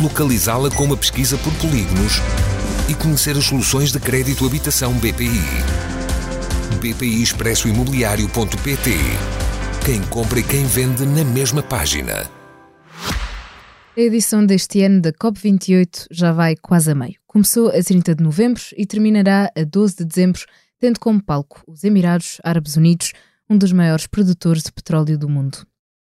[0.00, 2.20] localizá-la com uma pesquisa por polígonos
[2.88, 5.40] e conhecer as soluções de crédito habitação BPI.
[6.80, 8.90] BPI Expresso Imobiliário.pt
[9.84, 12.30] Quem compra e quem vende na mesma página.
[13.96, 17.16] A edição deste ano da COP28 já vai quase a meio.
[17.26, 20.42] Começou a 30 de novembro e terminará a 12 de dezembro,
[20.78, 23.12] tendo como palco os Emirados Árabes Unidos,
[23.48, 25.66] um dos maiores produtores de petróleo do mundo.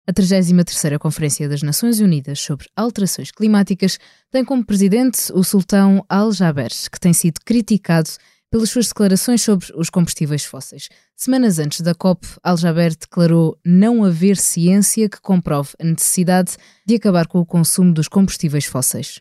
[0.07, 3.97] A 33ª Conferência das Nações Unidas sobre Alterações Climáticas
[4.29, 8.11] tem como presidente o sultão Al-Jaber, que tem sido criticado
[8.51, 10.89] pelas suas declarações sobre os combustíveis fósseis.
[11.15, 17.25] Semanas antes da COP, Al-Jaber declarou não haver ciência que comprove a necessidade de acabar
[17.25, 19.19] com o consumo dos combustíveis fósseis.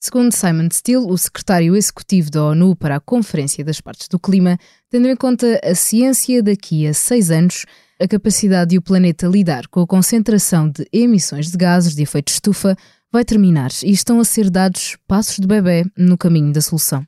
[0.00, 4.58] Segundo Simon Steele, o secretário executivo da ONU para a Conferência das Partes do Clima,
[4.90, 7.66] tendo em conta a ciência daqui a seis anos,
[8.00, 12.32] a capacidade de o planeta lidar com a concentração de emissões de gases de efeito
[12.32, 12.76] estufa
[13.12, 17.06] vai terminar e estão a ser dados passos de bebê no caminho da solução.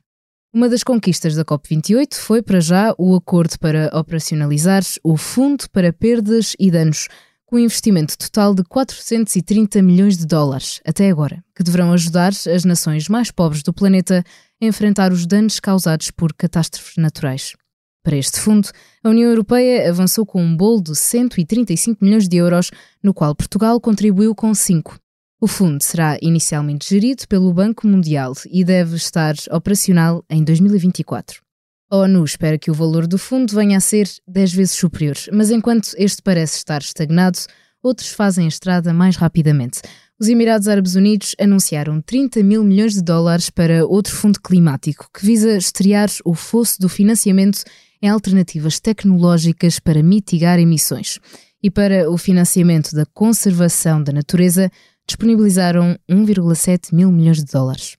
[0.53, 5.91] Uma das conquistas da COP28 foi, para já, o acordo para operacionalizar o Fundo para
[5.91, 7.07] Perdas e Danos,
[7.45, 12.63] com um investimento total de 430 milhões de dólares até agora, que deverão ajudar as
[12.63, 14.23] nações mais pobres do planeta
[14.61, 17.53] a enfrentar os danos causados por catástrofes naturais.
[18.03, 18.69] Para este fundo,
[19.03, 22.71] a União Europeia avançou com um bolo de 135 milhões de euros,
[23.03, 24.97] no qual Portugal contribuiu com 5.
[25.39, 31.41] O fundo será inicialmente gerido pelo Banco Mundial e deve estar operacional em 2024.
[31.89, 35.51] A ONU espera que o valor do fundo venha a ser 10 vezes superior, mas
[35.51, 37.37] enquanto este parece estar estagnado,
[37.83, 39.81] outros fazem a estrada mais rapidamente.
[40.19, 45.25] Os Emirados Árabes Unidos anunciaram 30 mil milhões de dólares para outro fundo climático que
[45.25, 47.63] visa estrear o fosso do financiamento
[48.01, 51.19] em alternativas tecnológicas para mitigar emissões.
[51.61, 54.71] E para o financiamento da conservação da natureza,
[55.07, 57.97] disponibilizaram 1,7 mil milhões de dólares.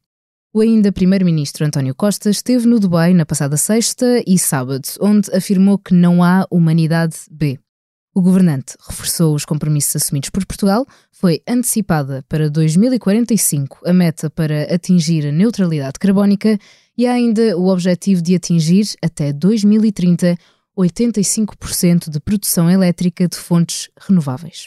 [0.53, 5.79] O ainda primeiro-ministro António Costa esteve no Dubai na passada sexta e sábado, onde afirmou
[5.79, 7.59] que não há humanidade B.
[8.15, 14.75] O governante reforçou os compromissos assumidos por Portugal, foi antecipada para 2045 a meta para
[14.75, 16.59] atingir a neutralidade carbónica
[16.99, 20.37] e há ainda o objetivo de atingir, até 2030,
[20.77, 24.67] 85% de produção elétrica de fontes renováveis.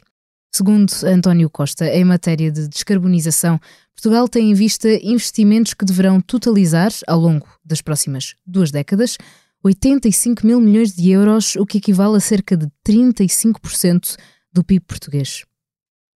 [0.50, 3.59] Segundo António Costa, em matéria de descarbonização,
[3.94, 9.18] Portugal tem em vista investimentos que deverão totalizar, ao longo das próximas duas décadas,
[9.62, 14.16] 85 mil milhões de euros, o que equivale a cerca de 35%
[14.53, 15.44] do PIB português.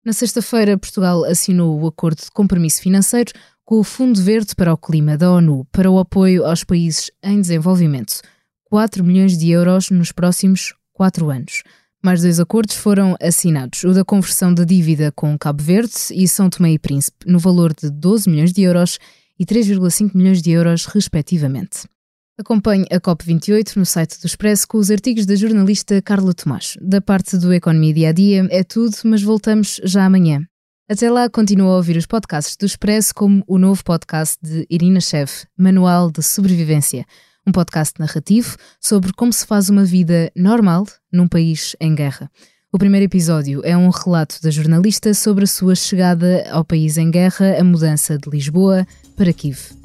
[0.03, 3.31] Na sexta-feira, Portugal assinou o acordo de compromisso financeiro
[3.65, 7.41] com o Fundo Verde para o Clima da ONU para o apoio aos países em
[7.41, 8.21] desenvolvimento.
[8.65, 11.63] 4 milhões de euros nos próximos 4 anos.
[12.03, 16.47] Mais dois acordos foram assinados: o da conversão da dívida com Cabo Verde e São
[16.47, 18.99] Tomé e Príncipe, no valor de 12 milhões de euros
[19.39, 21.87] e 3,5 milhões de euros, respectivamente.
[22.37, 26.77] Acompanhe a COP28 no site do Expresso com os artigos da jornalista Carla Tomás.
[26.81, 30.45] Da parte do Economia Dia a Dia é tudo, mas voltamos já amanhã.
[30.87, 35.01] Até lá, continua a ouvir os podcasts do Expresso, como o novo podcast de Irina
[35.01, 37.07] Chev, Manual de Sobrevivência,
[37.45, 42.29] um podcast narrativo sobre como se faz uma vida normal num país em guerra.
[42.71, 47.09] O primeiro episódio é um relato da jornalista sobre a sua chegada ao país em
[47.09, 48.85] guerra, a mudança de Lisboa
[49.17, 49.84] para Kiev.